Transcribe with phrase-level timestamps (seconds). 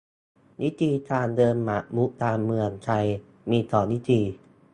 [0.61, 3.05] วิธีการเดินหมากรุกการเมืองไทย
[3.49, 4.21] มีสองวิธี